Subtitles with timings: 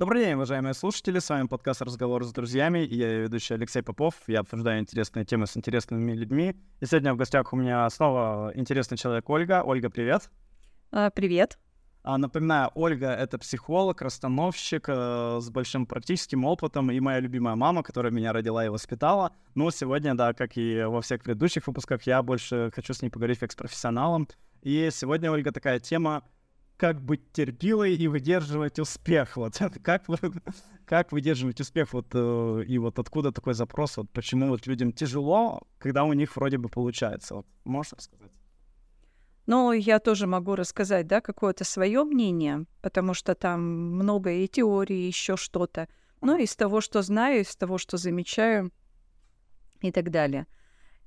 [0.00, 1.18] Добрый день, уважаемые слушатели.
[1.18, 2.78] С вами подкаст «Разговор с друзьями».
[2.78, 4.14] И я ведущий Алексей Попов.
[4.28, 6.56] Я обсуждаю интересные темы с интересными людьми.
[6.80, 9.62] И сегодня в гостях у меня снова интересный человек Ольга.
[9.62, 10.30] Ольга, привет.
[10.90, 11.58] А, привет.
[12.02, 17.82] А, напоминаю, Ольга— это психолог, расстановщик э, с большим практическим опытом и моя любимая мама,
[17.82, 19.32] которая меня родила и воспитала.
[19.54, 23.38] Но сегодня, да, как и во всех предыдущих выпусках, я больше хочу с ней поговорить
[23.38, 24.28] как с профессионалом.
[24.62, 26.22] И сегодня, Ольга, такая тема
[26.80, 29.36] как быть терпилой и выдерживать успех.
[29.36, 30.06] Вот как,
[30.86, 31.92] как выдерживать успех?
[31.92, 33.98] Вот, э, и вот откуда такой запрос?
[33.98, 37.34] Вот почему вот людям тяжело, когда у них вроде бы получается?
[37.34, 38.32] Вот, можешь рассказать?
[39.46, 43.60] Ну, я тоже могу рассказать, да, какое-то свое мнение, потому что там
[43.96, 45.86] много и теории, еще что-то.
[46.22, 48.72] Ну, из того, что знаю, из того, что замечаю
[49.82, 50.46] и так далее.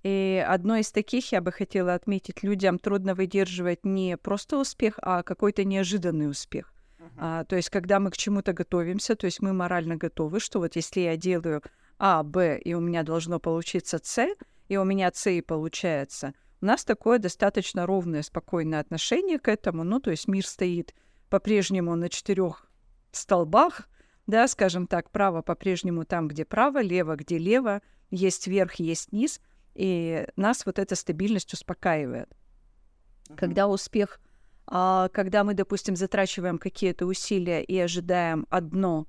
[0.04, 5.24] И одно из таких я бы хотела отметить, людям трудно выдерживать не просто успех, а
[5.24, 6.74] какой-то неожиданный успех.
[7.00, 7.10] Uh-huh.
[7.18, 10.76] А, то есть, когда мы к чему-то готовимся, то есть мы морально готовы, что вот
[10.76, 11.64] если я делаю
[12.00, 14.28] А, Б, и у меня должно получиться С,
[14.68, 19.86] и у меня С и получается, у нас такое достаточно ровное, спокойное отношение к этому.
[19.86, 20.94] Ну, то есть мир стоит
[21.30, 22.68] по-прежнему на четырех
[23.12, 23.88] столбах,
[24.28, 29.40] да, скажем так, право по-прежнему там, где право, лево, где лево, есть верх, есть низ—
[29.76, 32.30] и нас вот эта стабильность успокаивает.
[32.30, 33.36] Uh-huh.
[33.36, 34.20] Когда успех,
[34.68, 39.08] а, когда мы, допустим, затрачиваем какие-то усилия и ожидаем одно,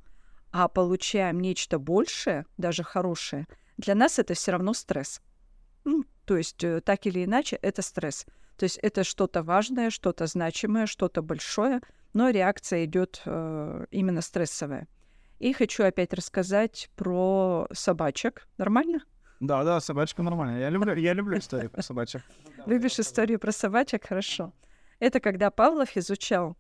[0.50, 5.20] а получаем нечто большее, даже хорошее, для нас это все равно стресс.
[5.84, 8.24] Ну, то есть э, так или иначе это стресс.
[8.56, 11.80] То есть это что-то важное, что-то значимое, что-то большое,
[12.12, 14.86] но реакция идет э, именно стрессовая.
[15.40, 18.46] И хочу опять рассказать про собачек.
[18.56, 19.00] Нормально?
[19.46, 20.60] Да, да, собачка нормальная.
[20.60, 22.22] Я люблю, я люблю истории про собачек.
[22.66, 24.06] Любишь историю про собачек?
[24.06, 24.52] Хорошо.
[25.00, 26.56] Это когда Павлов изучал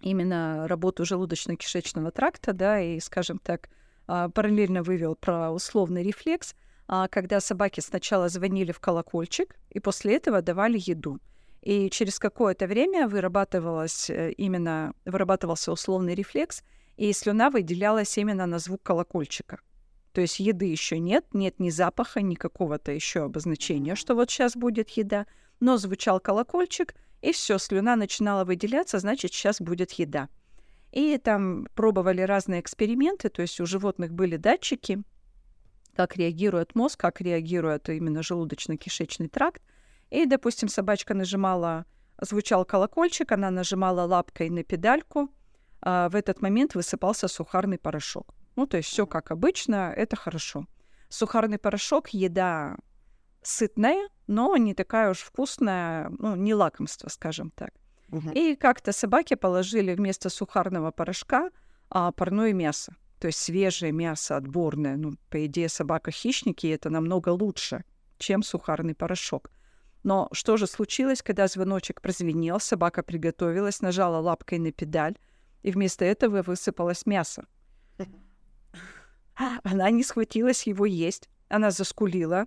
[0.00, 3.68] именно работу желудочно-кишечного тракта, да, и, скажем так,
[4.06, 6.54] а, параллельно вывел про условный рефлекс,
[6.88, 11.20] а, когда собаки сначала звонили в колокольчик, и после этого давали еду.
[11.60, 16.62] И через какое-то время вырабатывалось э, именно, вырабатывался условный рефлекс,
[16.96, 19.60] и слюна выделялась именно на звук колокольчика.
[20.12, 24.56] То есть еды еще нет, нет ни запаха, ни какого-то еще обозначения, что вот сейчас
[24.56, 25.26] будет еда,
[25.60, 30.28] но звучал колокольчик, и все, слюна начинала выделяться, значит, сейчас будет еда.
[30.90, 35.02] И там пробовали разные эксперименты, то есть у животных были датчики,
[35.94, 39.62] как реагирует мозг, как реагирует именно желудочно-кишечный тракт.
[40.08, 41.84] И, допустим, собачка нажимала,
[42.20, 45.30] звучал колокольчик, она нажимала лапкой на педальку,
[45.82, 48.34] а в этот момент высыпался сухарный порошок.
[48.56, 50.66] Ну, то есть все как обычно, это хорошо.
[51.08, 52.76] Сухарный порошок, еда
[53.42, 57.72] сытная, но не такая уж вкусная, ну, не лакомство, скажем так.
[58.12, 58.30] Угу.
[58.34, 61.50] И как-то собаке положили вместо сухарного порошка
[61.88, 62.96] а, парное мясо.
[63.18, 64.96] То есть свежее мясо, отборное.
[64.96, 67.84] Ну, по идее, собака-хищники это намного лучше,
[68.18, 69.50] чем сухарный порошок.
[70.02, 75.16] Но что же случилось, когда звоночек прозвенел, собака приготовилась, нажала лапкой на педаль,
[75.62, 77.44] и вместо этого высыпалось мясо.
[79.62, 81.28] Она не схватилась его есть.
[81.48, 82.46] Она заскулила.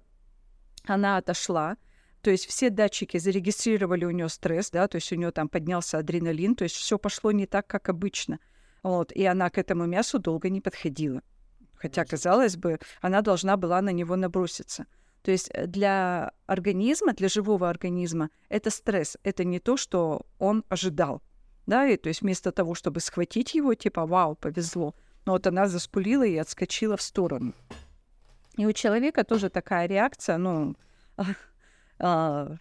[0.86, 1.78] Она отошла.
[2.22, 5.98] То есть все датчики зарегистрировали у нее стресс, да, то есть у нее там поднялся
[5.98, 8.40] адреналин, то есть все пошло не так, как обычно.
[8.82, 11.22] Вот, и она к этому мясу долго не подходила.
[11.76, 14.86] Хотя, казалось бы, она должна была на него наброситься.
[15.22, 20.64] То есть э, для организма, для живого организма, это стресс, это не то, что он
[20.70, 21.22] ожидал.
[21.66, 24.96] Да, и то есть вместо того, чтобы схватить его, типа, вау, повезло,
[25.26, 27.54] но вот она заскулила и отскочила в сторону.
[28.58, 30.76] И у человека тоже такая реакция, ну,
[32.00, 32.58] а,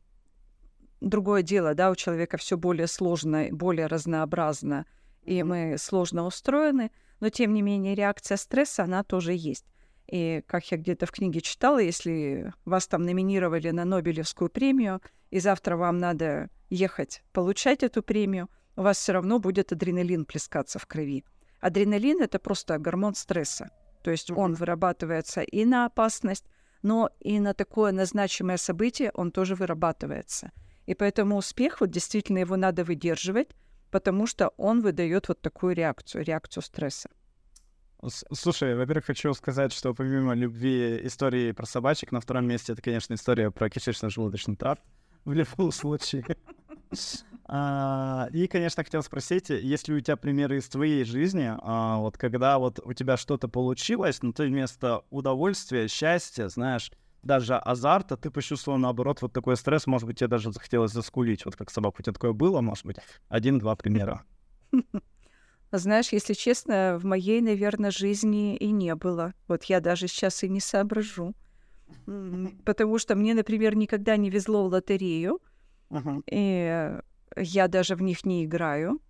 [1.00, 4.86] другое дело, да, у человека все более сложно, более разнообразно,
[5.22, 6.90] и мы сложно устроены,
[7.20, 9.66] но тем не менее реакция стресса, она тоже есть.
[10.08, 15.00] И как я где-то в книге читала, если вас там номинировали на Нобелевскую премию,
[15.30, 20.78] и завтра вам надо ехать получать эту премию, у вас все равно будет адреналин плескаться
[20.78, 21.24] в крови.
[21.62, 23.70] Адреналин— это просто гормон стресса.
[24.02, 26.44] То есть он вырабатывается и на опасность,
[26.82, 30.50] но и на такое назначимое событие он тоже вырабатывается.
[30.86, 33.50] И поэтому успех, вот действительно его надо выдерживать,
[33.92, 37.08] потому что он выдает вот такую реакцию, реакцию стресса.
[38.32, 43.14] Слушай, во-первых, хочу сказать, что помимо любви истории про собачек, на втором месте это, конечно,
[43.14, 44.82] история про кишечно-желудочный тракт
[45.24, 46.24] в любом случае.
[47.54, 52.16] А, и, конечно, хотел спросить, есть ли у тебя примеры из твоей жизни, а, вот
[52.16, 56.90] когда вот у тебя что-то получилось, но ты вместо удовольствия, счастья, знаешь,
[57.22, 61.54] даже азарта, ты почувствовал, наоборот, вот такой стресс, может быть, тебе даже захотелось заскулить, вот
[61.54, 62.96] как собака у тебя такое было, может быть,
[63.28, 64.22] один-два примера.
[65.72, 69.34] Знаешь, если честно, в моей, наверное, жизни и не было.
[69.46, 71.34] Вот я даже сейчас и не соображу.
[72.64, 75.42] Потому что мне, например, никогда не везло в лотерею,
[76.30, 76.98] и
[77.36, 79.00] я даже в них не играю.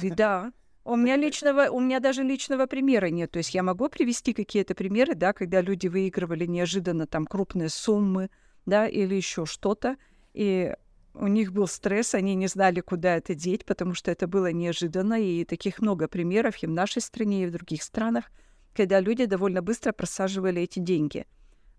[0.00, 0.52] И да,
[0.84, 3.30] у меня личного, у меня даже личного примера нет.
[3.30, 8.30] То есть я могу привести какие-то примеры, да, когда люди выигрывали неожиданно там крупные суммы,
[8.66, 9.96] да, или еще что-то,
[10.34, 10.74] и
[11.14, 15.20] у них был стресс, они не знали, куда это деть, потому что это было неожиданно,
[15.20, 18.30] и таких много примеров и в нашей стране, и в других странах,
[18.74, 21.26] когда люди довольно быстро просаживали эти деньги.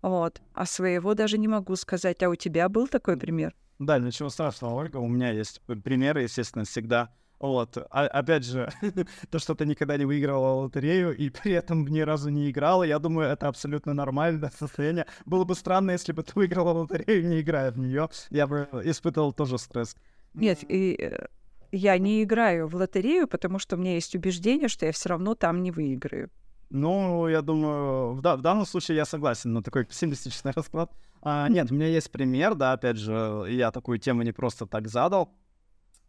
[0.02, 0.40] Вот.
[0.52, 2.22] А своего даже не могу сказать.
[2.22, 3.54] А у тебя был такой пример?
[3.78, 4.98] Да, ничего страшного, Ольга.
[4.98, 7.10] У меня есть примеры, естественно, всегда.
[7.40, 7.76] Вот.
[7.90, 8.70] А- опять же,
[9.30, 12.98] то, что ты никогда не выигрывала лотерею и при этом ни разу не играла, я
[12.98, 15.06] думаю, это абсолютно нормальное состояние.
[15.26, 18.08] Было бы странно, если бы ты выиграла лотерею, не играя в нее.
[18.30, 19.96] Я бы испытывал тоже стресс.
[20.32, 21.26] Нет, и э,
[21.70, 25.34] я не играю в лотерею, потому что у меня есть убеждение, что я все равно
[25.34, 26.30] там не выиграю.
[26.74, 30.90] Ну, я думаю, да- в данном случае я согласен, но такой пессимистичный расклад.
[31.22, 34.88] А, нет, у меня есть пример, да, опять же, я такую тему не просто так
[34.88, 35.32] задал.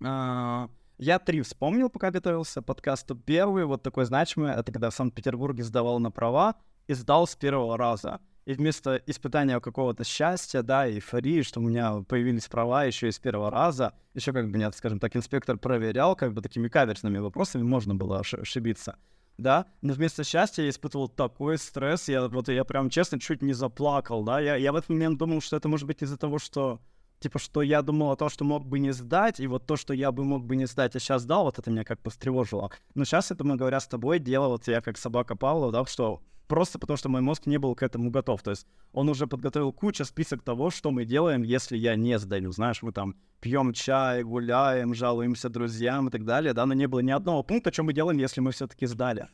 [0.03, 0.67] А,
[0.97, 3.15] я три вспомнил, пока готовился к подкасту.
[3.15, 6.55] Первый, вот такой значимый, это когда в Санкт-Петербурге сдавал на права
[6.87, 8.19] и сдал с первого раза.
[8.45, 13.19] И вместо испытания какого-то счастья, да, эйфории, что у меня появились права еще и с
[13.19, 17.61] первого раза, еще как бы меня, скажем так, инспектор проверял, как бы такими каверзными вопросами
[17.61, 18.97] можно было ош- ошибиться
[19.37, 23.53] да, но вместо счастья я испытывал такой стресс, я вот я прям честно чуть не
[23.53, 26.79] заплакал, да, я, я в этот момент думал, что это может быть из-за того, что
[27.19, 29.93] типа, что я думал о том, что мог бы не сдать, и вот то, что
[29.93, 32.69] я бы мог бы не сдать, а сейчас сдал, вот это меня как бы встревожило.
[32.93, 36.21] Но сейчас, я думаю, говоря с тобой, дело вот я как собака Павла, да, что
[36.47, 38.41] просто потому, что мой мозг не был к этому готов.
[38.43, 42.51] То есть он уже подготовил кучу список того, что мы делаем, если я не сдаю.
[42.51, 46.99] Знаешь, мы там пьем чай, гуляем, жалуемся друзьям и так далее, да, но не было
[46.99, 49.27] ни одного пункта, что мы делаем, если мы все-таки сдали.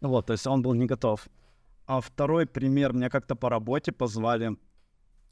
[0.00, 1.26] Вот, то есть он был не готов.
[1.86, 4.56] А второй пример, меня как-то по работе позвали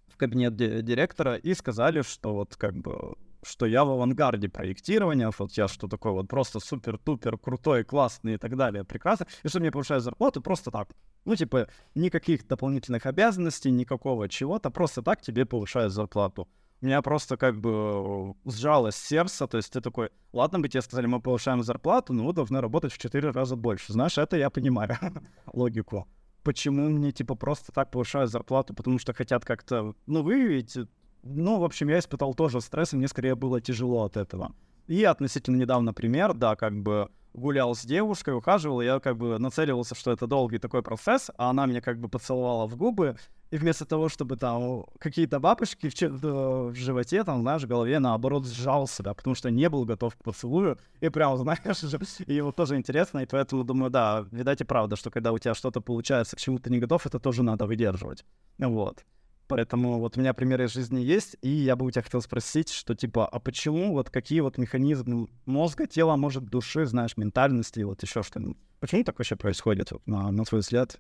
[0.09, 5.31] в кабинет ди- директора и сказали, что вот как бы что я в авангарде проектирования,
[5.39, 9.61] вот я что такое вот просто супер-тупер крутой, классный и так далее, прекрасно, и что
[9.61, 10.89] мне повышают зарплату просто так.
[11.25, 16.49] Ну, типа, никаких дополнительных обязанностей, никакого чего-то, просто так тебе повышают зарплату.
[16.81, 21.07] У меня просто как бы сжалось сердце, то есть ты такой, ладно бы тебе сказали,
[21.07, 23.93] мы повышаем зарплату, но вы должны работать в 4 раза больше.
[23.93, 24.99] Знаешь, это я понимаю,
[25.53, 26.07] логику.
[26.43, 30.77] Почему мне, типа, просто так повышают зарплату, потому что хотят как-то, ну, выявить
[31.25, 34.53] ну, в общем, я испытал тоже стресс, и мне скорее было тяжело от этого.
[34.87, 39.95] И относительно недавно пример, да, как бы гулял с девушкой, ухаживал, я как бы нацеливался,
[39.95, 43.17] что это долгий такой процесс, а она меня как бы поцеловала в губы,
[43.51, 47.99] и вместо того, чтобы там какие-то бабочки в, в- в животе, там, знаешь, в голове,
[47.99, 52.41] наоборот, сжал себя, потому что не был готов к поцелую, и прям, знаешь, же, и
[52.41, 55.81] вот тоже интересно, и поэтому думаю, да, видать и правда, что когда у тебя что-то
[55.81, 58.25] получается, к чему ты не готов, это тоже надо выдерживать.
[58.59, 59.05] Вот.
[59.47, 62.71] Поэтому вот у меня примеры из жизни есть, и я бы у тебя хотел спросить,
[62.71, 68.03] что типа, а почему, вот какие вот механизмы мозга, тела, может, души, знаешь, ментальности, вот
[68.03, 68.57] еще что-нибудь.
[68.81, 70.99] Почему так вообще происходит, на, на твой взгляд?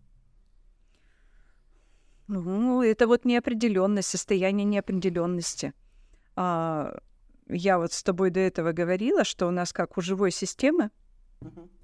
[2.28, 5.72] Ну, это вот неопределенность, состояние неопределенности.
[6.36, 6.98] А,
[7.48, 10.90] я вот с тобой до этого говорила, что у нас как у живой системы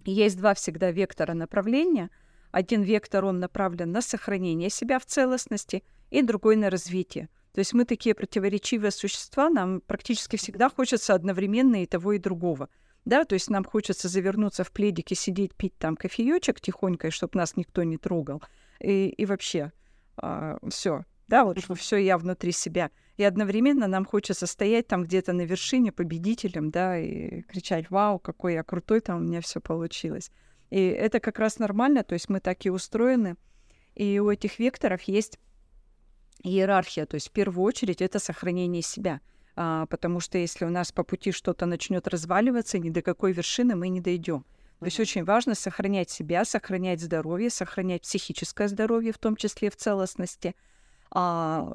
[0.04, 2.10] есть два всегда вектора направления.
[2.50, 7.28] Один вектор, он направлен на сохранение себя в целостности, и другой на развитие.
[7.52, 12.68] То есть мы такие противоречивые существа, нам практически всегда хочется одновременно и того, и другого.
[13.04, 17.38] Да, то есть нам хочется завернуться в пледик и сидеть, пить там кофеечек тихонько, чтобы
[17.38, 18.42] нас никто не трогал.
[18.78, 19.72] И, и вообще,
[20.68, 21.04] все.
[21.26, 22.90] Да, вот все я внутри себя.
[23.16, 28.54] И одновременно нам хочется стоять там где-то на вершине победителем, да, и кричать, вау, какой
[28.54, 30.30] я крутой, там у меня все получилось.
[30.70, 33.36] И это как раз нормально, то есть мы так и устроены.
[33.94, 35.38] И у этих векторов есть
[36.42, 39.20] иерархия, то есть в первую очередь это сохранение себя.
[39.56, 43.76] А, потому что если у нас по пути что-то начнет разваливаться, ни до какой вершины
[43.76, 44.44] мы не дойдем.
[44.78, 49.76] То есть очень важно сохранять себя, сохранять здоровье, сохранять психическое здоровье, в том числе в
[49.76, 50.54] целостности.
[51.10, 51.74] А,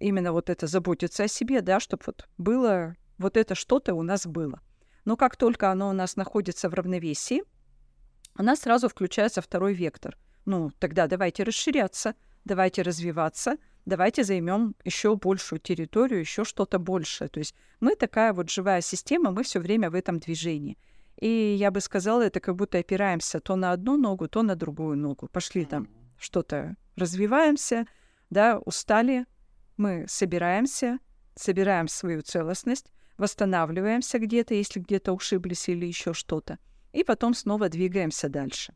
[0.00, 4.26] именно вот это заботиться о себе, да, чтобы вот было, вот это что-то у нас
[4.26, 4.60] было.
[5.04, 7.44] Но как только оно у нас находится в равновесии,
[8.36, 10.18] у нас сразу включается второй вектор.
[10.44, 17.28] Ну, тогда давайте расширяться, давайте развиваться, давайте займем еще большую территорию, еще что-то большее.
[17.28, 20.78] То есть мы такая вот живая система, мы все время в этом движении.
[21.20, 24.96] И я бы сказала, это как будто опираемся то на одну ногу, то на другую
[24.96, 25.28] ногу.
[25.28, 25.88] Пошли там
[26.18, 27.86] что-то развиваемся,
[28.30, 29.26] да, устали,
[29.76, 30.98] мы собираемся,
[31.34, 36.58] собираем свою целостность, восстанавливаемся где-то, если где-то ушиблись или еще что-то.
[36.92, 38.72] и потом снова двигаемся дальше.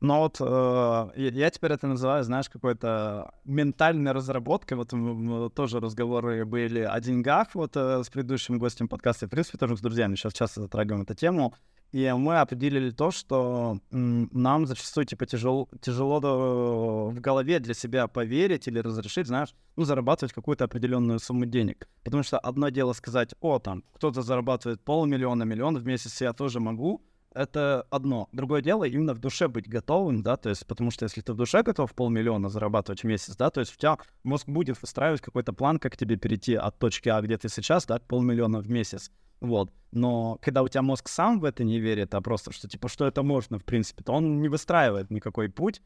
[0.00, 4.76] Но вот э, я теперь это называю, знаешь, какой-то ментальной разработкой.
[4.76, 9.76] Вот тоже разговоры были о деньгах вот э, с предыдущим гостем подкаста, в принципе, тоже
[9.76, 11.52] с друзьями сейчас часто затрагиваем эту тему.
[11.90, 18.06] И мы определили то, что нам зачастую типа тяжело, тяжело э, в голове для себя
[18.08, 21.88] поверить или разрешить, знаешь, ну, зарабатывать какую-то определенную сумму денег.
[22.04, 26.60] Потому что одно дело сказать, о, там, кто-то зарабатывает полмиллиона, миллион в месяц, я тоже
[26.60, 27.02] могу,
[27.34, 28.28] это одно.
[28.32, 31.36] Другое дело именно в душе быть готовым, да, то есть, потому что если ты в
[31.36, 35.52] душе готов полмиллиона зарабатывать в месяц, да, то есть у тебя мозг будет выстраивать какой-то
[35.52, 39.10] план, как тебе перейти от точки А, где ты сейчас, да, к полмиллиона в месяц.
[39.40, 39.72] Вот.
[39.92, 43.06] Но когда у тебя мозг сам в это не верит, а просто что типа, что
[43.06, 45.80] это можно, в принципе, то он не выстраивает никакой путь.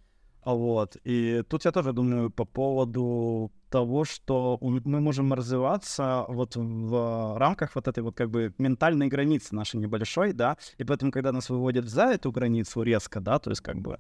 [0.45, 0.97] Вот.
[1.05, 7.75] И тут я тоже думаю по поводу того, что мы можем развиваться вот в рамках
[7.75, 11.89] вот этой вот как бы ментальной границы нашей небольшой, да, и поэтому, когда нас выводят
[11.89, 13.99] за эту границу резко, да, то есть как бы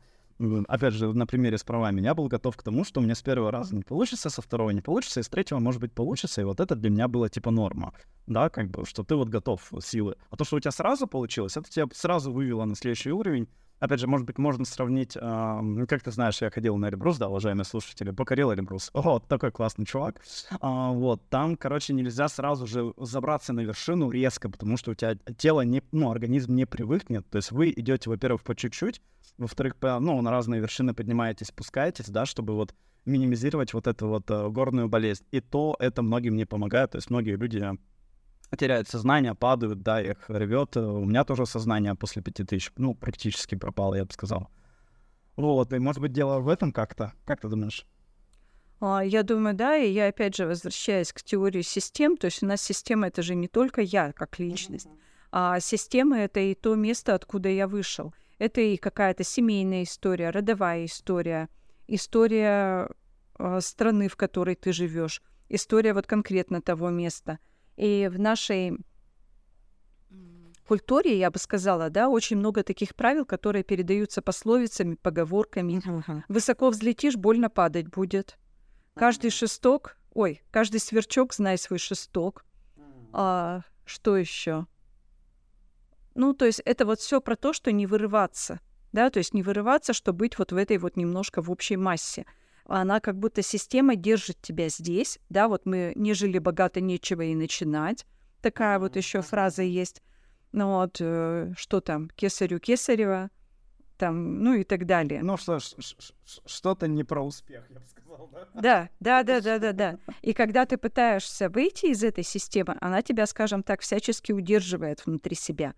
[0.68, 3.22] опять же, на примере с правами, я был готов к тому, что у меня с
[3.22, 6.44] первого раза не получится, со второго не получится, и с третьего, может быть, получится, и
[6.44, 7.92] вот это для меня было типа норма,
[8.26, 10.16] да, как бы, что ты вот готов силы.
[10.30, 13.49] А то, что у тебя сразу получилось, это тебя сразу вывело на следующий уровень,
[13.83, 17.29] Опять же, может быть, можно сравнить, э, как ты знаешь, я ходил на Эльбрус, да,
[17.29, 18.91] уважаемые слушатели, покорил Эльбрус.
[18.95, 20.21] О, такой классный чувак.
[20.61, 25.17] А, вот, там, короче, нельзя сразу же забраться на вершину резко, потому что у тебя
[25.37, 27.29] тело, не, ну, организм не привыкнет.
[27.29, 29.03] То есть вы идете, во-первых, по чуть-чуть,
[29.37, 34.31] во-вторых, по, ну, на разные вершины поднимаетесь, спускаетесь, да, чтобы вот минимизировать вот эту вот
[34.31, 35.25] uh, горную болезнь.
[35.33, 36.93] И то это многим не помогает.
[36.93, 37.69] То есть многие люди
[38.56, 40.76] теряют сознание, падают, да, их рвет.
[40.76, 44.49] У меня тоже сознание после пяти тысяч, ну, практически пропало, я бы сказал.
[45.37, 47.12] Вот, и может быть дело в этом как-то?
[47.25, 47.87] Как ты думаешь?
[48.80, 52.47] А, я думаю, да, и я опять же возвращаюсь к теории систем, то есть у
[52.47, 54.88] нас система это же не только я как личность,
[55.30, 58.12] а система это и то место, откуда я вышел.
[58.38, 61.49] Это и какая-то семейная история, родовая история,
[61.87, 62.88] история
[63.38, 67.38] э, страны, в которой ты живешь, история вот конкретно того места–
[67.76, 68.79] и в нашей
[70.67, 75.83] культуре, я бы сказала, да, очень много таких правил, которые передаются пословицами, поговорками.
[76.29, 78.38] Высоко взлетишь, больно падать будет.
[78.95, 82.45] Каждый шесток, ой, каждый сверчок, знай свой шесток.
[83.12, 84.67] А, что еще?
[86.14, 88.61] Ну, то есть это вот все про то, что не вырываться,
[88.93, 92.26] да, то есть не вырываться, что быть вот в этой вот немножко в общей массе
[92.76, 97.35] она как будто система держит тебя здесь, да, вот мы не жили богато, нечего и
[97.35, 98.07] начинать.
[98.41, 100.02] Такая вот еще фраза есть.
[100.52, 103.31] Ну вот, э, что там, кесарю кесарева,
[103.97, 105.23] там, ну и так далее.
[105.23, 108.49] Ну что, что-то не про успех, я бы сказал, да?
[108.55, 109.99] Да, да, да, да, да, да.
[110.23, 115.37] И когда ты пытаешься выйти из этой системы, она тебя, скажем так, всячески удерживает внутри
[115.37, 115.75] себя.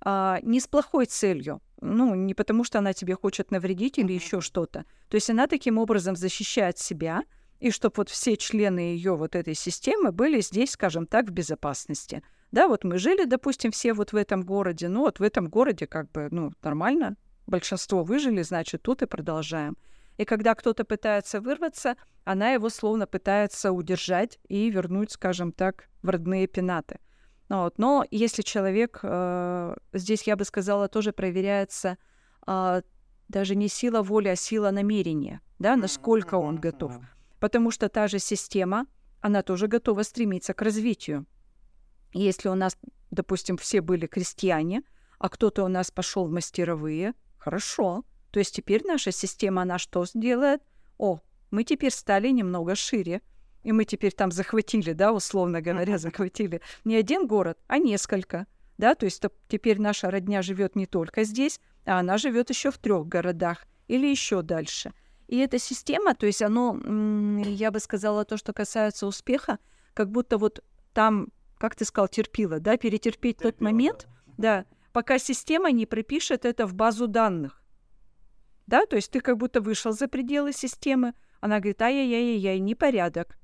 [0.00, 4.40] А, не с плохой целью, ну, не потому что она тебе хочет навредить или еще
[4.40, 4.84] что-то.
[5.08, 7.22] То есть она таким образом защищает себя,
[7.60, 12.22] и чтобы вот все члены ее вот этой системы были здесь, скажем так, в безопасности.
[12.52, 15.86] Да, вот мы жили, допустим, все вот в этом городе, ну вот в этом городе
[15.86, 17.16] как бы, ну, нормально,
[17.46, 19.76] большинство выжили, значит, тут и продолжаем.
[20.16, 26.08] И когда кто-то пытается вырваться, она его словно пытается удержать и вернуть, скажем так, в
[26.08, 26.98] родные пенаты.
[27.48, 27.78] Ну вот.
[27.78, 31.98] Но если человек, э, здесь я бы сказала, тоже проверяется
[32.46, 32.82] э,
[33.28, 36.98] даже не сила воли, а сила намерения, да, насколько он готов.
[37.40, 38.86] Потому что та же система,
[39.20, 41.26] она тоже готова стремиться к развитию.
[42.12, 42.76] Если у нас,
[43.10, 44.82] допустим, все были крестьяне,
[45.18, 48.04] а кто-то у нас пошел в мастеровые, хорошо.
[48.30, 50.62] То есть теперь наша система, она что сделает?
[50.98, 53.22] О, мы теперь стали немного шире
[53.66, 58.46] и мы теперь там захватили, да, условно говоря, захватили не один город, а несколько,
[58.78, 62.78] да, то есть теперь наша родня живет не только здесь, а она живет еще в
[62.78, 64.92] трех городах или еще дальше.
[65.26, 66.78] И эта система, то есть оно,
[67.42, 69.58] я бы сказала, то, что касается успеха,
[69.94, 74.06] как будто вот там, как ты сказал, терпила, да, перетерпеть терпила, тот момент,
[74.36, 74.62] да.
[74.62, 77.64] да, пока система не пропишет это в базу данных.
[78.68, 83.36] Да, то есть ты как будто вышел за пределы системы, она говорит, ай-яй-яй-яй, непорядок.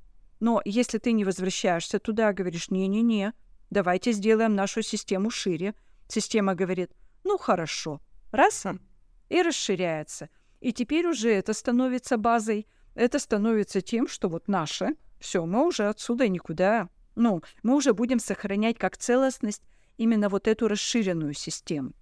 [0.43, 3.33] Но если ты не возвращаешься туда, говоришь, не-не-не,
[3.71, 5.73] давайте сделаем нашу систему шире.
[6.09, 6.91] Система говорит,
[7.23, 8.01] ну хорошо,
[8.33, 8.67] раз,
[9.29, 10.31] и расширяется.
[10.59, 15.87] И теперь уже это становится базой, это становится тем, что вот наше, все, мы уже
[15.87, 19.63] отсюда никуда, ну, мы уже будем сохранять как целостность
[19.97, 21.93] именно вот эту расширенную систему.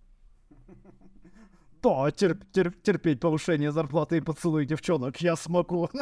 [1.82, 5.90] Да, терп, терп, терпеть повышение зарплаты и поцелуй девчонок я смогу.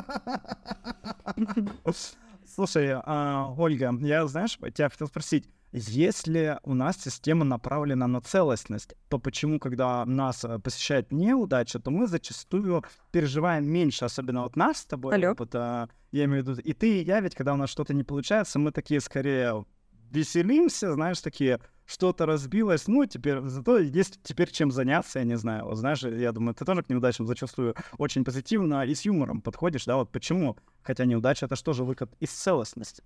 [2.59, 8.97] Слушай, а, Ольга, я, знаешь, тебя хотел спросить, если у нас система направлена на целостность,
[9.09, 14.79] то почему, когда нас э, посещает неудача, то мы зачастую переживаем меньше, особенно вот нас
[14.79, 15.31] с тобой, Алло.
[15.31, 18.03] опыта, я имею в виду, и ты, и я, ведь когда у нас что-то не
[18.03, 19.65] получается, мы такие скорее
[20.11, 25.64] веселимся, знаешь, такие, что-то разбилось, ну, теперь, зато есть теперь чем заняться, я не знаю.
[25.64, 29.87] Вот знаешь, я думаю, ты тоже к неудачам зачастую очень позитивно и с юмором подходишь,
[29.87, 30.59] да, вот почему?
[30.83, 33.02] Хотя неудача— это что же выход из целостности?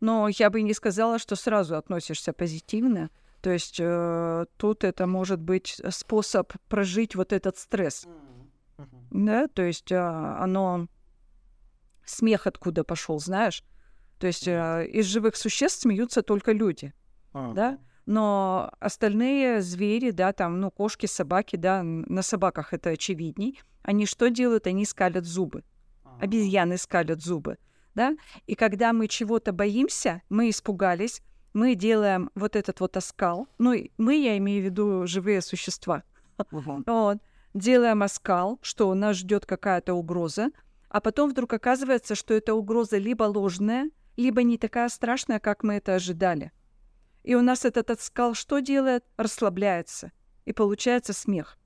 [0.00, 3.08] Но я бы не сказала, что сразу относишься позитивно.
[3.40, 8.06] То есть э, тут это может быть способ прожить вот этот стресс.
[9.10, 10.88] Да, то есть э, оно...
[12.04, 13.62] Смех откуда пошел, знаешь?
[14.18, 16.92] То есть э, из живых существ смеются только люди,
[17.32, 17.78] А, да?
[18.06, 23.60] Но остальные звери, да, там, ну, кошки, собаки, да, на собаках это очевидней.
[23.82, 24.66] Они что делают?
[24.66, 25.62] Они скалят зубы.
[26.20, 27.58] обезьяны скалят зубы,
[27.94, 28.16] да?
[28.46, 31.22] И когда мы чего-то боимся, мы испугались,
[31.52, 36.04] мы делаем вот этот вот оскал, ну, мы, я имею в виду живые существа,
[36.86, 37.18] вот,
[37.54, 40.50] делаем оскал, что нас ждет какая-то угроза,
[40.88, 45.74] а потом вдруг оказывается, что эта угроза либо ложная, либо не такая страшная, как мы
[45.74, 46.52] это ожидали.
[47.22, 49.04] И у нас этот оскал что делает?
[49.16, 50.12] Расслабляется.
[50.44, 51.58] И получается смех.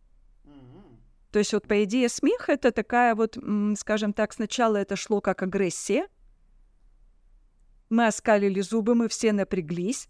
[1.31, 3.37] То есть вот по идее смех это такая вот,
[3.77, 6.07] скажем так, сначала это шло как агрессия.
[7.89, 10.09] Мы оскалили зубы, мы все напряглись,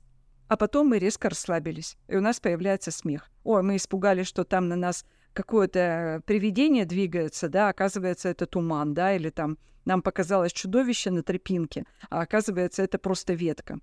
[0.48, 3.30] а потом мы резко расслабились, и у нас появляется смех.
[3.42, 9.14] Ой, мы испугались, что там на нас какое-то привидение двигается, да, оказывается, это туман, да,
[9.14, 13.78] или там нам показалось чудовище на тропинке, а оказывается, это просто ветка.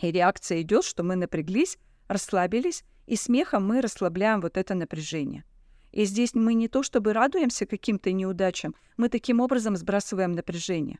[0.00, 1.78] И реакция идет, что мы напряглись,
[2.08, 5.44] расслабились, и смехом мы расслабляем вот это напряжение.
[5.92, 10.98] И здесь мы не то чтобы радуемся каким-то неудачам, мы таким образом сбрасываем напряжение.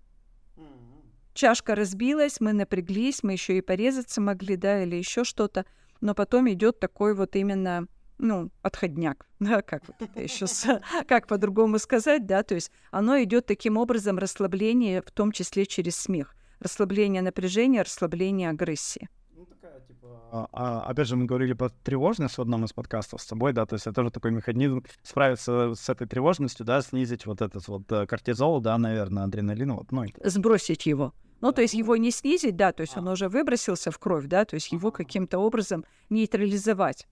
[1.32, 5.64] Чашка разбилась, мы напряглись, мы еще и порезаться могли, да, или еще что-то,
[6.00, 7.86] но потом идет такой вот именно,
[8.18, 10.46] ну, отходняк, да, как вот это еще,
[11.06, 15.96] как по-другому сказать, да, то есть оно идет таким образом расслабление, в том числе через
[15.96, 19.08] смех, расслабление напряжения, расслабление агрессии.
[19.34, 20.08] Ну, такая, типа...
[20.32, 23.66] А, а, опять же, мы говорили про тревожность в одном из подкастов с тобой, да,
[23.66, 27.90] то есть это тоже такой механизм справиться с этой тревожностью, да, снизить вот этот вот
[27.90, 31.12] э, кортизол, да, наверное, адреналин, вот, ну, сбросить его.
[31.40, 34.44] Ну, то есть его не снизить, да, то есть он уже выбросился в кровь, да,
[34.44, 37.08] то есть его каким-то образом нейтрализовать.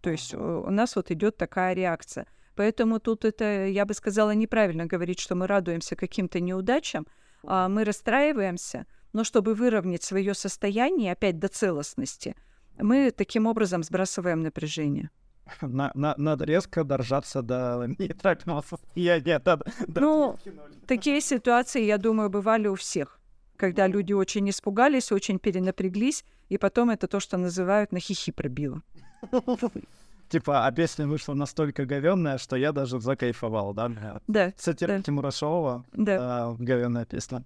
[0.00, 2.26] То есть у нас вот идет такая реакция.
[2.54, 7.06] Поэтому тут это, я бы сказала, неправильно говорить, что мы радуемся каким-то неудачам,
[7.44, 12.34] а мы расстраиваемся, но чтобы выровнять свое состояние опять до целостности,
[12.78, 15.10] мы таким образом сбрасываем напряжение.
[15.62, 20.38] на- на- надо резко доржаться до нейтрального состояния, да, до Ну.
[20.86, 23.20] Такие ситуации, я думаю, бывали у всех,
[23.56, 28.82] когда люди очень испугались, очень перенапряглись, и потом это то, что называют на хихи пробило.
[30.28, 34.20] Типа, а песня вышла настолько говенная, что я даже закайфовал, да?
[34.26, 35.00] Да, Кстати, Да.
[35.00, 36.54] Тимурашова, да.
[36.58, 37.44] говенная песня.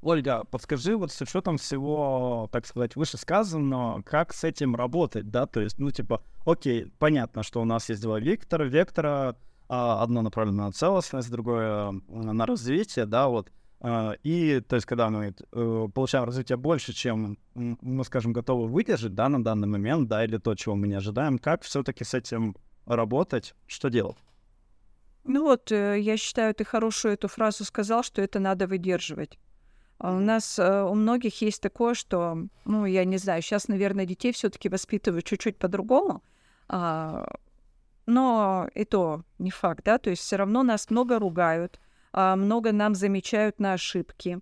[0.00, 5.46] Ольга, подскажи, вот с учетом всего, так сказать, вышесказанного, как с этим работать, да?
[5.46, 8.64] То есть, ну, типа, окей, понятно, что у нас есть два вектора.
[8.64, 9.36] Вектора
[9.68, 13.50] а, одно направлено на целостность, другое м, на развитие, да, вот.
[13.80, 19.14] А, И, то есть, когда мы э, получаем развитие больше, чем мы, скажем, готовы выдержать,
[19.14, 22.56] да, на данный момент, да, или то, чего мы не ожидаем, как все-таки с этим
[22.86, 24.18] работать, что делать?
[25.24, 29.38] Ну вот, э, я считаю, ты хорошую эту фразу сказал, что это надо выдерживать.
[29.98, 34.06] А у нас, э, у многих есть такое, что, ну, я не знаю, сейчас, наверное,
[34.06, 36.22] детей все-таки воспитывают чуть-чуть по-другому,
[36.68, 37.26] а,
[38.06, 41.80] но и то не факт, да, то есть все равно нас много ругают,
[42.12, 44.40] много нам замечают на ошибки,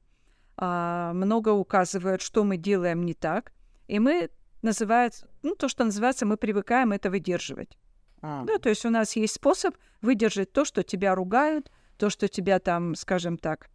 [0.56, 3.52] а, много указывают, что мы делаем не так,
[3.88, 4.30] и мы
[4.62, 7.76] называют, ну, то, что называется, мы привыкаем это выдерживать.
[8.22, 12.58] Да, то есть у нас есть способ выдержать то, что тебя ругают, то, что тебя
[12.58, 13.68] там, скажем так,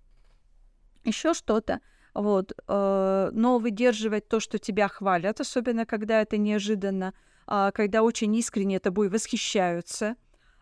[1.03, 1.79] еще что-то.
[2.13, 2.51] Вот.
[2.67, 7.13] э, Но выдерживать то, что тебя хвалят, особенно когда это неожиданно,
[7.47, 10.15] а, когда очень искренне тобой восхищаются.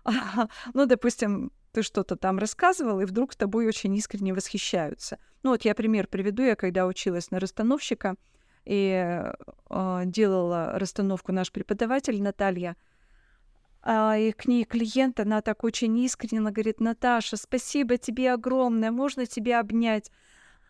[0.74, 5.18] Ну, допустим, ты что-то там рассказывал, и вдруг тобой очень искренне восхищаются.
[5.44, 6.44] Ну, вот я пример приведу.
[6.44, 8.16] Я когда училась на расстановщика
[8.66, 9.24] и
[9.70, 12.76] э, делала расстановку наш преподаватель Наталья,
[13.82, 19.26] а, и к ней клиент, она так очень искренне говорит, Наташа, спасибо тебе огромное, можно
[19.26, 20.12] тебя обнять?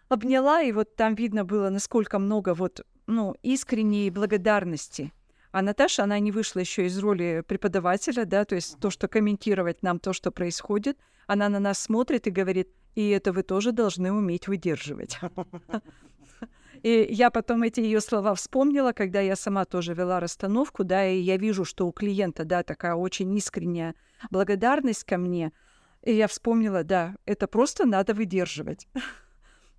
[0.09, 5.11] Обняла, и вот там видно было, насколько много вот, ну, искренней благодарности.
[5.51, 9.81] А Наташа, она не вышла еще из роли преподавателя, да, то есть то, что комментировать
[9.81, 14.11] нам то, что происходит, она на нас смотрит и говорит, и это вы тоже должны
[14.11, 15.19] уметь выдерживать.
[16.83, 21.19] И я потом эти ее слова вспомнила, когда я сама тоже вела расстановку, да, и
[21.19, 23.95] я вижу, что у клиента, да, такая очень искренняя
[24.31, 25.51] благодарность ко мне.
[26.03, 28.87] И я вспомнила, да, это просто надо выдерживать.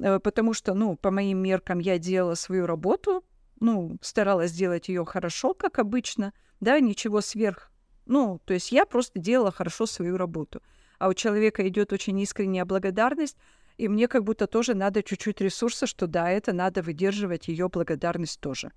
[0.03, 3.23] Э, потому что, ну, по моим меркам я делала свою работу,
[3.61, 7.71] ну, старалась сделать ее хорошо, как обычно, да, ничего сверх.
[8.07, 10.63] Ну, то есть я просто делала хорошо свою работу.
[10.99, 13.37] А у человека идет очень искренняя благодарность,
[13.77, 18.41] и мне как будто тоже надо чуть-чуть ресурса, что да, это надо выдерживать ее благодарность
[18.41, 18.73] тоже.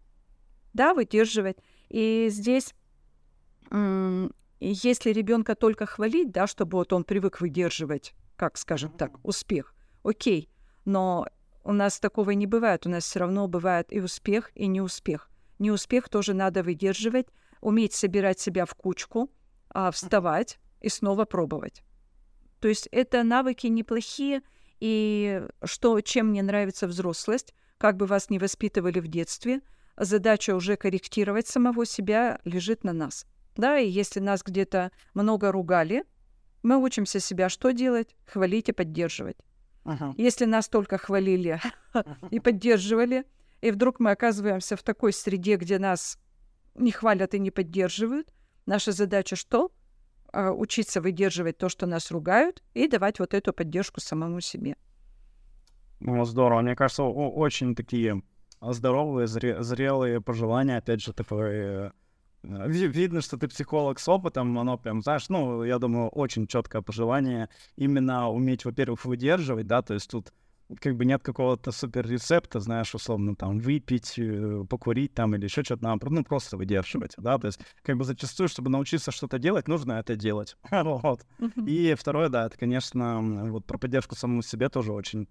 [0.73, 1.57] Да, выдерживать.
[1.89, 2.73] И здесь,
[4.59, 10.49] если ребенка только хвалить, да, чтобы вот он привык выдерживать, как скажем так, успех, окей,
[10.85, 11.27] но
[11.63, 12.85] у нас такого не бывает.
[12.85, 15.29] У нас все равно бывает и успех, и неуспех.
[15.59, 17.27] Неуспех тоже надо выдерживать,
[17.61, 19.31] уметь собирать себя в кучку,
[19.69, 21.83] а вставать и снова пробовать.
[22.59, 24.41] То есть это навыки неплохие,
[24.79, 29.61] и что, чем мне нравится взрослость, как бы вас ни воспитывали в детстве,
[29.97, 33.25] задача уже корректировать самого себя лежит на нас.
[33.55, 36.03] Да, и если нас где-то много ругали,
[36.63, 38.15] мы учимся себя что делать?
[38.25, 39.37] Хвалить и поддерживать.
[39.85, 40.13] Ага.
[40.17, 41.59] Если нас только хвалили
[42.31, 43.25] и поддерживали,
[43.61, 46.17] и вдруг мы оказываемся в такой среде, где нас
[46.75, 48.33] не хвалят и не поддерживают,
[48.65, 49.71] наша задача что?
[50.31, 54.75] А, учиться выдерживать то, что нас ругают, и давать вот эту поддержку самому себе.
[55.99, 56.61] Ну, здорово.
[56.61, 58.23] Мне кажется, очень такие
[58.61, 61.91] здоровые, зрелые пожелания, опять же, такое Э,
[62.43, 67.49] видно, что ты психолог с опытом, оно прям, знаешь, ну, я думаю, очень четкое пожелание
[67.77, 70.33] именно уметь, во-первых, выдерживать, да, то есть тут
[70.79, 75.63] как бы нет какого-то супер рецепта, знаешь, условно, там, выпить, э, покурить там или еще
[75.63, 79.67] что-то, надо, ну, просто выдерживать, да, то есть как бы зачастую, чтобы научиться что-то делать,
[79.67, 81.25] нужно это делать, вот.
[81.65, 85.27] И второе, да, это, конечно, вот про поддержку самому себе тоже очень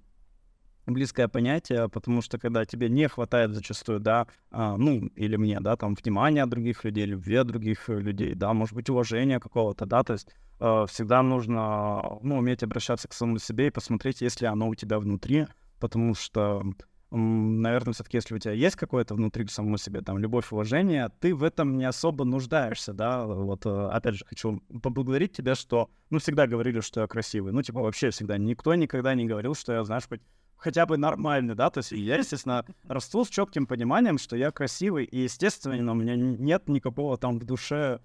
[0.87, 5.77] близкое понятие, потому что когда тебе не хватает зачастую, да, а, ну, или мне, да,
[5.77, 10.29] там, внимания других людей, любви других людей, да, может быть, уважения какого-то, да, то есть
[10.61, 14.99] э, всегда нужно, ну, уметь обращаться к самому себе и посмотреть, если оно у тебя
[14.99, 15.47] внутри,
[15.79, 16.65] потому что,
[17.11, 21.35] наверное, все-таки, если у тебя есть какое-то внутри к самому себе, там, любовь, уважение, ты
[21.35, 26.19] в этом не особо нуждаешься, да, вот, э, опять же, хочу поблагодарить тебя, что, ну,
[26.19, 29.85] всегда говорили, что я красивый, ну, типа, вообще всегда, никто никогда не говорил, что я,
[29.85, 30.21] знаешь, хоть
[30.63, 35.05] хотя бы нормальный, да, то есть я, естественно, расту с четким пониманием, что я красивый,
[35.05, 38.01] и, естественно, у меня нет никакого там в душе,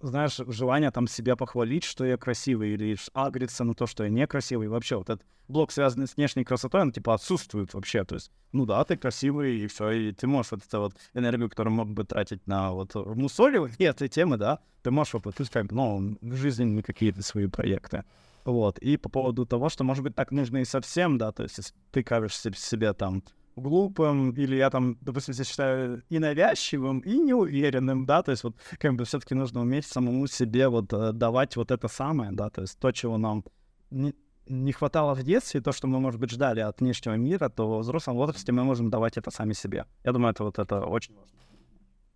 [0.00, 4.68] знаешь, желания там себя похвалить, что я красивый, или агриться на то, что я некрасивый,
[4.68, 8.64] вообще вот этот блок, связанный с внешней красотой, он, типа, отсутствует вообще, то есть, ну
[8.64, 12.04] да, ты красивый, и все, и ты можешь вот эту вот энергию, которую мог бы
[12.04, 17.46] тратить на вот мусоливание этой темы, да, ты можешь воплотить, как, ну, жизненные какие-то свои
[17.46, 18.04] проекты.
[18.48, 18.78] Вот.
[18.78, 21.74] И по поводу того, что, может быть, так нужно и совсем, да, то есть если
[21.92, 23.22] ты кажешься себе там
[23.56, 28.56] глупым, или я там, допустим, себя считаю и навязчивым, и неуверенным, да, то есть вот
[28.78, 32.62] как бы все-таки нужно уметь самому себе вот э, давать вот это самое, да, то
[32.62, 33.44] есть то, чего нам
[33.90, 34.14] не,
[34.46, 37.80] не хватало в детстве, то, что мы, может быть, ждали от внешнего мира, то в
[37.80, 39.84] взрослом возрасте мы можем давать это сами себе.
[40.04, 41.38] Я думаю, это вот это очень важно.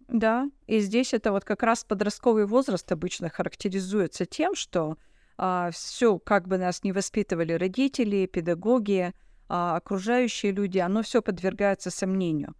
[0.09, 4.97] Да, и здесь это вот как раз подростковый возраст обычно характеризуется тем, что
[5.37, 9.12] а, все, как бы нас не воспитывали родители, педагоги,
[9.49, 12.55] а, окружающие люди, оно все подвергается сомнению.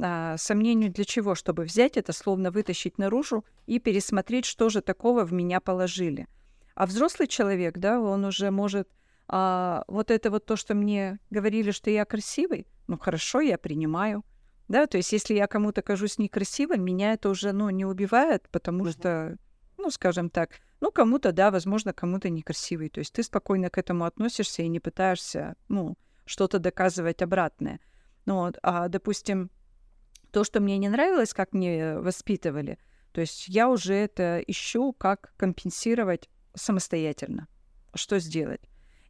[0.00, 1.34] А, сомнению для чего?
[1.34, 6.28] Чтобы взять это, словно вытащить наружу и пересмотреть, что же такого в меня положили.
[6.74, 8.88] А взрослый человек, да, он уже может
[9.26, 14.24] а, вот это вот то, что мне говорили, что я красивый, ну хорошо, я принимаю.
[14.68, 18.86] Да, то есть если я кому-то кажусь некрасивым, меня это уже, ну, не убивает, потому
[18.90, 19.38] что,
[19.78, 22.88] ну, скажем так, ну, кому-то, да, возможно, кому-то некрасивый.
[22.88, 27.80] То есть ты спокойно к этому относишься и не пытаешься, ну, что-то доказывать обратное.
[28.26, 29.50] Ну, вот, а, допустим,
[30.30, 32.78] то, что мне не нравилось, как мне воспитывали,
[33.12, 37.48] то есть я уже это ищу, как компенсировать самостоятельно.
[37.94, 38.60] Что сделать?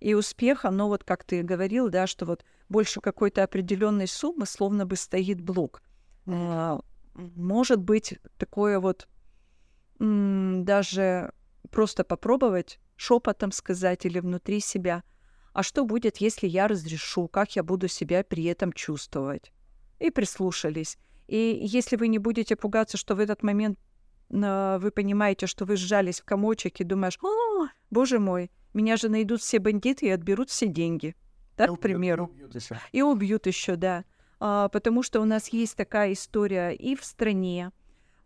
[0.01, 4.87] И успех, оно вот, как ты говорил, да, что вот больше какой-то определенной суммы словно
[4.87, 5.83] бы стоит блок.
[6.27, 6.81] А,
[7.15, 9.09] может быть такое вот
[9.99, 11.33] даже
[11.71, 15.03] просто попробовать шепотом сказать или внутри себя,
[15.53, 19.53] а что будет, если я разрешу, как я буду себя при этом чувствовать?
[19.99, 20.99] И прислушались.
[21.27, 23.79] И если вы не будете пугаться, что в этот момент
[24.31, 29.09] э, вы понимаете, что вы сжались в комочек и думаешь, о, боже мой, меня же
[29.09, 31.17] найдут все бандиты и отберут все деньги.
[31.57, 32.27] Так, к примеру.
[32.27, 32.81] И убьют еще.
[32.93, 34.05] И убьют еще, да.
[34.41, 37.73] А, потому что у нас есть такая история и в стране,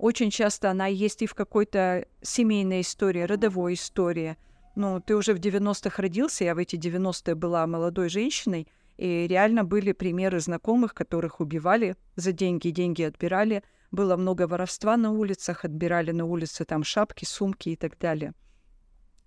[0.03, 4.37] очень часто она есть и в какой-то семейной истории, родовой истории.
[4.75, 9.63] Ну, ты уже в 90-х родился, я в эти 90-е была молодой женщиной, и реально
[9.63, 13.63] были примеры знакомых, которых убивали за деньги, деньги отбирали.
[13.93, 18.33] Было много воровства на улицах, отбирали на улице там шапки, сумки и так далее.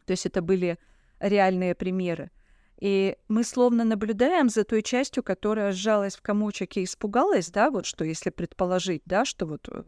[0.06, 0.78] То есть это были
[1.22, 2.32] реальные примеры.
[2.82, 7.86] И мы словно наблюдаем за той частью, которая сжалась в комочек и испугалась, да, вот
[7.86, 9.84] что если предположить, да, что вот, э,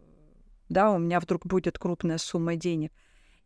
[0.69, 2.91] да, у меня вдруг будет крупная сумма денег.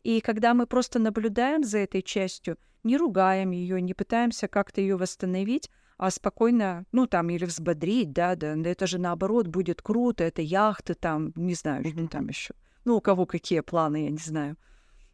[0.02, 4.96] И когда мы просто наблюдаем за этой частью, не ругаем ее, не пытаемся как-то ее
[4.96, 10.42] восстановить, а спокойно, ну, там, или взбодрить, да, да, это же наоборот будет круто, это
[10.42, 12.54] яхты там, не знаю, что там еще.
[12.84, 14.56] Ну, у кого какие планы, я не знаю.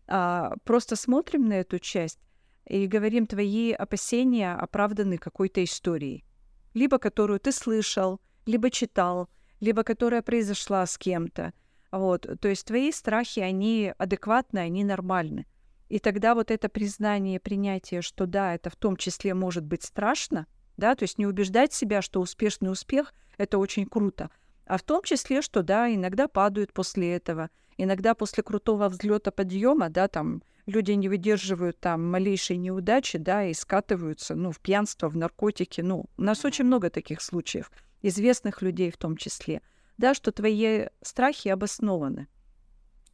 [0.07, 2.19] А, просто смотрим на эту часть
[2.67, 6.25] и говорим, твои опасения оправданы какой-то историей,
[6.73, 9.29] либо которую ты слышал, либо читал,
[9.61, 11.53] либо которая произошла с кем-то.
[11.91, 15.47] Вот, то есть твои страхи, они адекватны, они нормальны.
[15.89, 20.47] И тогда вот это признание, принятие, что да, это в том числе может быть страшно,
[20.77, 24.31] да, то есть не убеждать себя, что успешный успех— это очень круто,
[24.67, 27.49] а в том числе, что да, иногда падают после этого,
[27.79, 33.55] иногда после крутого взлета подъема, да, там люди не выдерживают там малейшей неудачи, да, и
[33.55, 37.73] скатываются, ну, в пьянство, в наркотики, ну, у нас очень много таких случаев,
[38.03, 39.63] известных людей в том числе,
[39.99, 42.29] да, что твои страхи обоснованы.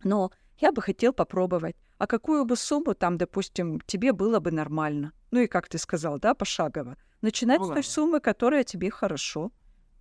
[0.05, 1.77] Но я бы хотел попробовать.
[1.99, 5.12] А какую бы сумму там, допустим, тебе было бы нормально?
[5.31, 6.97] Ну и как ты сказал, да, пошагово.
[7.23, 7.88] Начинать ну, с той да.
[7.88, 9.51] суммы, которая тебе хорошо.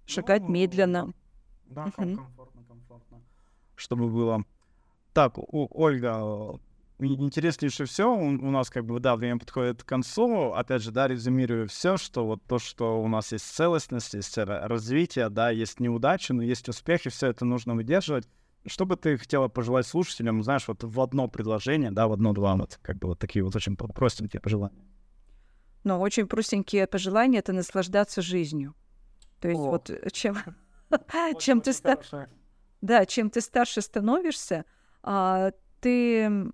[0.06, 1.14] Шагать ну, медленно.
[1.66, 1.92] Да, угу.
[1.94, 3.22] комфортно, комфортно.
[3.76, 4.44] Чтобы было.
[5.14, 6.60] Так, у, Ольга,
[7.00, 8.14] интереснейшее все.
[8.14, 10.54] У, нас как бы, да, время подходит к концу.
[10.54, 15.30] Опять же, да, резюмирую все, что вот то, что у нас есть целостность, есть развитие,
[15.30, 18.28] да, есть неудачи, но есть успехи, все это нужно выдерживать.
[18.66, 22.80] Что бы ты хотела пожелать слушателям, знаешь, вот в одно предложение, да, в одно-два, вот
[22.82, 24.86] как бы вот такие вот очень простенькие пожелания?
[25.84, 28.74] Ну, очень простенькие пожелания— это наслаждаться жизнью.
[29.42, 29.72] То есть О.
[29.72, 30.38] вот э, чем,
[31.40, 32.30] чем ты старше...
[32.80, 34.66] Да, чем ты старше становишься,
[35.02, 36.52] а, ты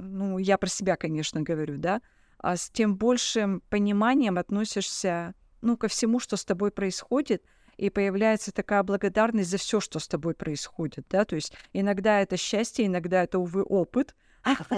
[0.00, 2.00] ну, я про себя, конечно, говорю, да,
[2.38, 7.44] а с тем большим пониманием относишься, ну, ко всему, что с тобой происходит,
[7.76, 12.36] и появляется такая благодарность за все, что с тобой происходит, да, то есть иногда это
[12.36, 14.14] счастье, иногда это, увы, опыт,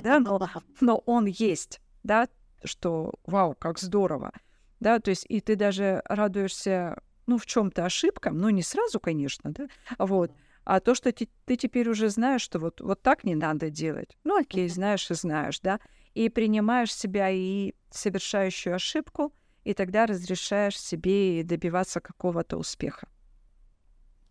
[0.02, 0.48] да, но,
[0.80, 2.28] но он есть, да,
[2.64, 4.32] что, вау, как здорово,
[4.78, 9.50] да, то есть и ты даже радуешься, ну, в чем-то ошибкам, ну, не сразу, конечно,
[9.50, 9.66] да,
[9.98, 10.32] вот,
[10.64, 14.16] а то, что ты, ты теперь уже знаешь, что вот, вот так не надо делать.
[14.24, 15.80] Ну, окей, знаешь и знаешь, да.
[16.14, 19.32] И принимаешь себя и совершающую ошибку,
[19.64, 23.08] и тогда разрешаешь себе добиваться какого-то успеха.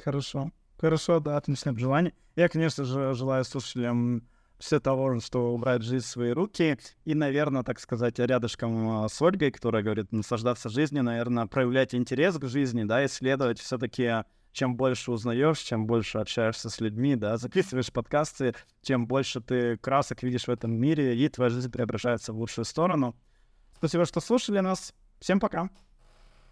[0.03, 0.51] Хорошо.
[0.77, 2.13] Хорошо, да, отличное желание.
[2.35, 6.77] Я, конечно же, желаю слушателям все того, что убрать жизнь в свои руки.
[7.03, 12.37] И, наверное, так сказать, рядышком а, с Ольгой, которая говорит наслаждаться жизнью, наверное, проявлять интерес
[12.37, 17.91] к жизни, да, исследовать все-таки чем больше узнаешь, чем больше общаешься с людьми, да, записываешь
[17.91, 22.65] подкасты, тем больше ты красок видишь в этом мире, и твоя жизнь преображается в лучшую
[22.65, 23.15] сторону.
[23.77, 24.93] Спасибо, что слушали нас.
[25.19, 25.69] Всем пока.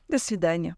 [0.08, 0.76] До свидания.